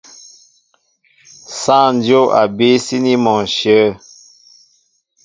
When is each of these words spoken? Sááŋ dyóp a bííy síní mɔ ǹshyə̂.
Sááŋ 1.61 1.93
dyóp 2.03 2.29
a 2.41 2.43
bííy 2.55 2.77
síní 2.85 3.13
mɔ 3.23 3.33
ǹshyə̂. 3.47 3.85